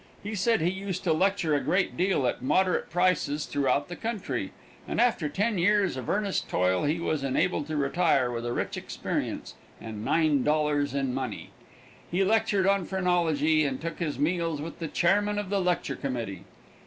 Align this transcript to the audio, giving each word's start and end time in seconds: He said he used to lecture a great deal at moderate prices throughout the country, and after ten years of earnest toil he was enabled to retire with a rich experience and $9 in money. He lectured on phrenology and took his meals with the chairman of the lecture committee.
He 0.23 0.33
said 0.33 0.61
he 0.61 0.71
used 0.71 1.03
to 1.03 1.13
lecture 1.13 1.53
a 1.53 1.59
great 1.61 1.95
deal 1.95 2.25
at 2.25 2.41
moderate 2.41 2.89
prices 2.89 3.45
throughout 3.45 3.87
the 3.87 3.95
country, 3.95 4.51
and 4.87 4.99
after 4.99 5.29
ten 5.29 5.59
years 5.59 5.95
of 5.95 6.09
earnest 6.09 6.49
toil 6.49 6.85
he 6.85 6.99
was 6.99 7.23
enabled 7.23 7.67
to 7.67 7.77
retire 7.77 8.31
with 8.31 8.43
a 8.47 8.51
rich 8.51 8.77
experience 8.77 9.53
and 9.79 10.03
$9 10.03 10.95
in 10.95 11.13
money. 11.13 11.51
He 12.09 12.23
lectured 12.23 12.65
on 12.65 12.85
phrenology 12.85 13.63
and 13.63 13.79
took 13.79 13.99
his 13.99 14.17
meals 14.17 14.59
with 14.59 14.79
the 14.79 14.87
chairman 14.87 15.37
of 15.37 15.51
the 15.51 15.61
lecture 15.61 15.95
committee. 15.97 16.45